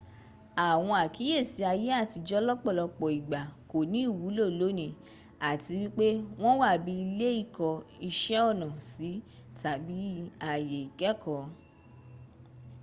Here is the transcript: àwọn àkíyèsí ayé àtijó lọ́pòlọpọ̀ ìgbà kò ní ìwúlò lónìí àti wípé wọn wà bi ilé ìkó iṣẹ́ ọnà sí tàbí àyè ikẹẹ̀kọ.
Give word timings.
àwọn 0.67 0.95
àkíyèsí 1.05 1.61
ayé 1.73 1.89
àtijó 2.01 2.37
lọ́pòlọpọ̀ 2.47 3.07
ìgbà 3.17 3.39
kò 3.69 3.77
ní 3.91 3.99
ìwúlò 4.09 4.45
lónìí 4.59 4.97
àti 5.49 5.71
wípé 5.81 6.07
wọn 6.41 6.55
wà 6.61 6.71
bi 6.83 6.93
ilé 7.05 7.29
ìkó 7.43 7.67
iṣẹ́ 8.09 8.43
ọnà 8.51 8.67
sí 8.89 9.09
tàbí 9.59 9.97
àyè 10.51 10.77
ikẹẹ̀kọ. 10.87 11.35